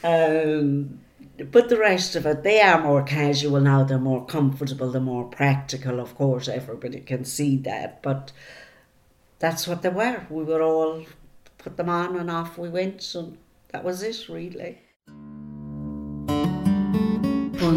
Um, 0.02 1.00
but 1.50 1.68
the 1.68 1.76
rest 1.76 2.16
of 2.16 2.24
it, 2.24 2.42
they 2.42 2.62
are 2.62 2.80
more 2.80 3.02
casual 3.02 3.60
now. 3.60 3.84
They're 3.84 3.98
more 3.98 4.24
comfortable. 4.24 4.90
They're 4.90 5.02
more 5.02 5.28
practical. 5.28 6.00
Of 6.00 6.14
course, 6.14 6.48
everybody 6.48 7.00
can 7.00 7.26
see 7.26 7.58
that. 7.58 8.02
But 8.02 8.32
that's 9.38 9.68
what 9.68 9.82
they 9.82 9.90
were. 9.90 10.24
We 10.30 10.44
were 10.44 10.62
all 10.62 11.04
put 11.58 11.76
them 11.76 11.90
on 11.90 12.16
and 12.16 12.30
off 12.30 12.56
we 12.56 12.70
went. 12.70 13.14
And 13.14 13.36
that 13.68 13.84
was 13.84 14.02
it, 14.02 14.30
really. 14.30 14.78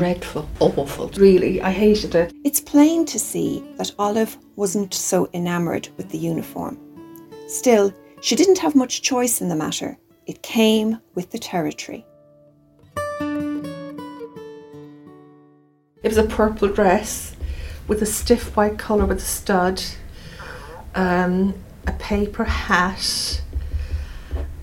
Dreadful, 0.01 0.49
awful. 0.59 1.09
Really, 1.09 1.61
I 1.61 1.69
hated 1.69 2.15
it. 2.15 2.33
It's 2.43 2.59
plain 2.59 3.05
to 3.05 3.19
see 3.19 3.63
that 3.77 3.91
Olive 3.99 4.35
wasn't 4.55 4.95
so 4.95 5.29
enamoured 5.31 5.89
with 5.95 6.09
the 6.09 6.17
uniform. 6.17 6.79
Still, 7.47 7.93
she 8.19 8.35
didn't 8.35 8.57
have 8.57 8.73
much 8.73 9.03
choice 9.03 9.41
in 9.41 9.47
the 9.47 9.55
matter. 9.55 9.95
It 10.25 10.41
came 10.41 10.99
with 11.13 11.29
the 11.29 11.37
territory. 11.37 12.03
It 16.01 16.07
was 16.07 16.17
a 16.17 16.23
purple 16.23 16.69
dress 16.69 17.35
with 17.87 18.01
a 18.01 18.07
stiff 18.07 18.57
white 18.57 18.79
collar 18.79 19.05
with 19.05 19.19
a 19.19 19.21
stud, 19.21 19.83
um, 20.95 21.53
a 21.85 21.91
paper 21.91 22.45
hat. 22.45 23.43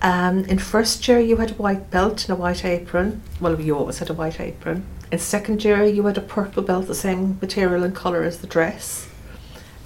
Um, 0.01 0.39
in 0.43 0.59
first 0.59 1.07
year, 1.07 1.21
you 1.21 1.37
had 1.37 1.51
a 1.51 1.53
white 1.53 1.89
belt 1.89 2.27
and 2.27 2.37
a 2.37 2.41
white 2.41 2.65
apron. 2.65 3.21
Well, 3.39 3.57
you 3.57 3.77
always 3.77 3.99
had 3.99 4.09
a 4.09 4.13
white 4.13 4.41
apron. 4.41 4.85
In 5.11 5.19
second 5.19 5.63
year, 5.63 5.83
you 5.83 6.05
had 6.05 6.17
a 6.17 6.21
purple 6.21 6.63
belt, 6.63 6.87
the 6.87 6.95
same 6.95 7.39
material 7.41 7.83
and 7.83 7.95
colour 7.95 8.23
as 8.23 8.39
the 8.39 8.47
dress. 8.47 9.09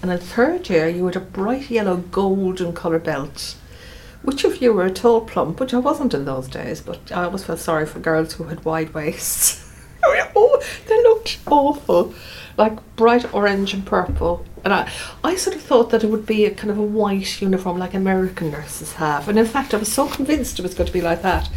And 0.01 0.11
in 0.11 0.17
third 0.17 0.69
year, 0.69 0.89
you 0.89 1.05
had 1.05 1.15
a 1.15 1.21
bright 1.21 1.69
yellow 1.69 1.97
golden 1.97 2.73
colour 2.73 2.99
belt 2.99 3.55
which 4.23 4.45
of 4.45 4.61
you 4.61 4.73
were 4.73 4.89
tall 4.89 5.21
plump, 5.21 5.59
which 5.59 5.73
I 5.73 5.79
wasn't 5.79 6.13
in 6.13 6.25
those 6.25 6.47
days, 6.47 6.81
but 6.81 7.11
I 7.11 7.25
always 7.25 7.43
felt 7.43 7.59
sorry 7.59 7.85
for 7.85 7.99
girls 7.99 8.33
who 8.33 8.45
had 8.45 8.65
wide 8.65 8.93
waists. 8.93 9.59
oh, 10.05 10.63
they 10.87 11.03
looked 11.03 11.39
awful, 11.45 12.13
like 12.57 12.95
bright 12.95 13.33
orange 13.33 13.73
and 13.73 13.85
purple. 13.85 14.45
And 14.63 14.73
I, 14.73 14.89
I 15.23 15.35
sort 15.35 15.55
of 15.55 15.61
thought 15.61 15.89
that 15.89 16.03
it 16.03 16.09
would 16.09 16.25
be 16.25 16.45
a 16.45 16.51
kind 16.51 16.71
of 16.71 16.77
a 16.77 16.83
white 16.83 17.41
uniform 17.41 17.77
like 17.77 17.93
American 17.93 18.51
nurses 18.51 18.93
have. 18.93 19.27
And 19.27 19.37
in 19.37 19.45
fact, 19.45 19.73
I 19.73 19.77
was 19.77 19.91
so 19.91 20.07
convinced 20.07 20.59
it 20.59 20.63
was 20.63 20.73
going 20.73 20.87
to 20.87 20.93
be 20.93 21.01
like 21.01 21.21
that. 21.21 21.49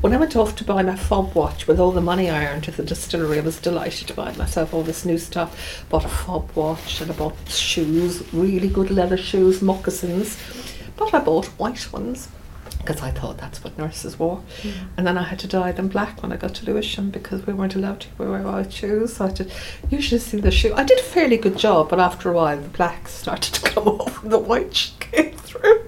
When 0.00 0.12
I 0.12 0.16
went 0.16 0.36
off 0.36 0.54
to 0.56 0.64
buy 0.64 0.82
my 0.82 0.94
fob 0.94 1.34
watch 1.34 1.66
with 1.66 1.80
all 1.80 1.90
the 1.90 2.00
money 2.00 2.30
I 2.30 2.46
earned 2.46 2.68
at 2.68 2.76
the 2.76 2.84
distillery, 2.84 3.38
I 3.38 3.42
was 3.42 3.60
delighted 3.60 4.08
to 4.08 4.14
buy 4.14 4.32
myself 4.36 4.72
all 4.72 4.82
this 4.82 5.04
new 5.04 5.18
stuff. 5.18 5.84
Bought 5.88 6.04
a 6.04 6.08
fob 6.08 6.50
watch 6.54 7.00
and 7.00 7.10
I 7.10 7.14
bought 7.14 7.36
shoes, 7.48 8.22
really 8.32 8.68
good 8.68 8.90
leather 8.90 9.16
shoes, 9.16 9.60
moccasins. 9.60 10.36
But 10.96 11.14
I 11.14 11.20
bought 11.20 11.46
white 11.58 11.92
ones 11.92 12.28
because 12.88 13.02
I 13.02 13.10
thought 13.10 13.36
that's 13.36 13.62
what 13.62 13.76
nurses 13.76 14.18
wore. 14.18 14.42
Mm. 14.62 14.72
And 14.96 15.06
then 15.06 15.18
I 15.18 15.24
had 15.24 15.38
to 15.40 15.46
dye 15.46 15.72
them 15.72 15.88
black 15.88 16.22
when 16.22 16.32
I 16.32 16.36
got 16.38 16.54
to 16.54 16.64
Lewisham 16.64 17.10
because 17.10 17.46
we 17.46 17.52
weren't 17.52 17.74
allowed 17.74 18.00
to 18.00 18.08
wear 18.16 18.40
white 18.40 18.72
shoes. 18.72 19.16
So 19.16 19.26
I 19.26 19.28
had 19.28 19.52
you 19.90 20.00
should 20.00 20.22
see 20.22 20.40
the 20.40 20.50
shoe. 20.50 20.72
I 20.74 20.84
did 20.84 20.98
a 20.98 21.02
fairly 21.02 21.36
good 21.36 21.58
job, 21.58 21.90
but 21.90 22.00
after 22.00 22.30
a 22.30 22.32
while 22.32 22.58
the 22.58 22.68
black 22.68 23.06
started 23.06 23.52
to 23.52 23.70
come 23.70 23.86
off 24.00 24.22
and 24.22 24.32
the 24.32 24.38
white 24.38 24.92
came 25.00 25.32
through. 25.32 25.87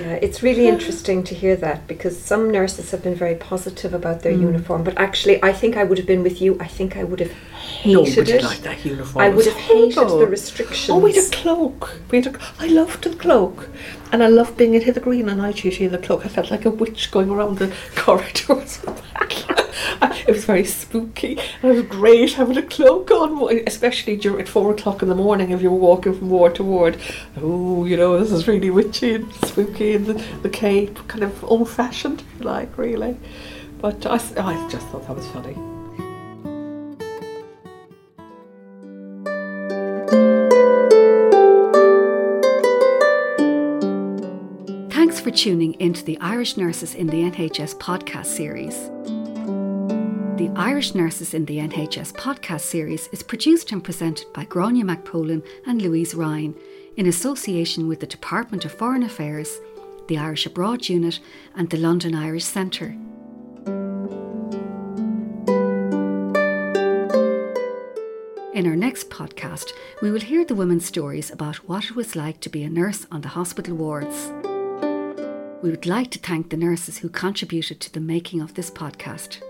Yeah, 0.00 0.18
it's 0.22 0.42
really 0.42 0.66
interesting 0.66 1.22
to 1.24 1.34
hear 1.34 1.56
that 1.56 1.86
because 1.86 2.18
some 2.18 2.50
nurses 2.50 2.90
have 2.90 3.02
been 3.02 3.14
very 3.14 3.34
positive 3.34 3.92
about 3.92 4.22
their 4.22 4.34
hmm. 4.34 4.42
uniform, 4.42 4.82
but 4.82 4.96
actually, 4.96 5.42
I 5.42 5.52
think 5.52 5.76
I 5.76 5.84
would 5.84 5.98
have 5.98 6.06
been 6.06 6.22
with 6.22 6.40
you. 6.40 6.56
I 6.58 6.66
think 6.66 6.96
I 6.96 7.04
would 7.04 7.20
have 7.20 7.32
hated 7.32 7.92
Nobody 7.92 8.32
it. 8.32 8.42
liked 8.42 8.62
that 8.62 8.84
uniform. 8.84 9.24
I 9.24 9.28
would 9.28 9.44
have 9.44 9.56
hated 9.56 10.08
the 10.08 10.26
restrictions. 10.26 10.90
Oh, 10.90 10.98
we 10.98 11.12
had 11.12 11.24
a 11.24 11.36
cloak. 11.36 12.00
We 12.10 12.22
had 12.22 12.34
a, 12.34 12.40
I 12.58 12.66
loved 12.68 13.04
the 13.04 13.14
cloak. 13.14 13.68
And 14.12 14.22
I 14.22 14.28
loved 14.28 14.56
being 14.56 14.74
in 14.74 14.82
Hither 14.82 15.00
Green 15.00 15.28
and 15.28 15.40
I 15.40 15.50
in 15.50 15.92
the 15.92 15.98
cloak. 15.98 16.24
I 16.24 16.28
felt 16.28 16.50
like 16.50 16.64
a 16.64 16.70
witch 16.70 17.10
going 17.10 17.30
around 17.30 17.58
the 17.58 17.72
corridors. 17.96 18.80
it 20.02 20.28
was 20.28 20.44
very 20.44 20.64
spooky. 20.64 21.38
It 21.62 21.66
was 21.66 21.82
great 21.82 22.34
having 22.34 22.56
a 22.56 22.62
cloak 22.62 23.10
on, 23.10 23.58
especially 23.66 24.16
during, 24.16 24.40
at 24.40 24.48
four 24.48 24.70
o'clock 24.70 25.02
in 25.02 25.08
the 25.08 25.14
morning 25.14 25.50
if 25.50 25.62
you 25.62 25.70
were 25.70 25.76
walking 25.76 26.16
from 26.16 26.30
ward 26.30 26.54
to 26.56 26.64
ward. 26.64 27.00
Oh, 27.36 27.84
you 27.84 27.96
know, 27.96 28.18
this 28.18 28.32
is 28.32 28.46
really 28.46 28.70
witchy 28.70 29.14
and 29.14 29.32
spooky, 29.46 29.94
and 29.94 30.06
the, 30.06 30.24
the 30.42 30.48
cape, 30.48 31.06
kind 31.08 31.24
of 31.24 31.42
old 31.44 31.68
fashioned, 31.68 32.20
if 32.20 32.40
you 32.40 32.46
like, 32.46 32.76
really. 32.78 33.16
But 33.78 34.06
I, 34.06 34.14
I 34.14 34.68
just 34.70 34.86
thought 34.88 35.06
that 35.06 35.16
was 35.16 35.26
funny. 35.28 35.56
Thanks 44.90 45.18
for 45.18 45.30
tuning 45.30 45.74
into 45.80 46.04
the 46.04 46.18
Irish 46.20 46.56
Nurses 46.56 46.94
in 46.94 47.06
the 47.08 47.22
NHS 47.22 47.76
podcast 47.76 48.26
series. 48.26 48.90
The 50.40 50.48
Irish 50.56 50.94
Nurses 50.94 51.34
in 51.34 51.44
the 51.44 51.58
NHS 51.58 52.14
podcast 52.14 52.62
series 52.62 53.08
is 53.08 53.22
produced 53.22 53.72
and 53.72 53.84
presented 53.84 54.32
by 54.32 54.46
Grania 54.46 54.84
McPolin 54.84 55.46
and 55.66 55.82
Louise 55.82 56.14
Ryan 56.14 56.54
in 56.96 57.06
association 57.06 57.86
with 57.86 58.00
the 58.00 58.06
Department 58.06 58.64
of 58.64 58.72
Foreign 58.72 59.02
Affairs, 59.02 59.60
the 60.08 60.16
Irish 60.16 60.46
Abroad 60.46 60.88
Unit, 60.88 61.20
and 61.54 61.68
the 61.68 61.76
London 61.76 62.14
Irish 62.14 62.44
Centre. 62.44 62.96
In 68.54 68.66
our 68.66 68.76
next 68.76 69.10
podcast, 69.10 69.72
we 70.00 70.10
will 70.10 70.20
hear 70.20 70.46
the 70.46 70.54
women's 70.54 70.86
stories 70.86 71.30
about 71.30 71.56
what 71.68 71.84
it 71.84 71.94
was 71.94 72.16
like 72.16 72.40
to 72.40 72.48
be 72.48 72.62
a 72.62 72.70
nurse 72.70 73.06
on 73.12 73.20
the 73.20 73.28
hospital 73.28 73.76
wards. 73.76 74.32
We 75.62 75.68
would 75.68 75.84
like 75.84 76.10
to 76.12 76.18
thank 76.18 76.48
the 76.48 76.56
nurses 76.56 76.96
who 76.96 77.10
contributed 77.10 77.78
to 77.80 77.92
the 77.92 78.00
making 78.00 78.40
of 78.40 78.54
this 78.54 78.70
podcast. 78.70 79.42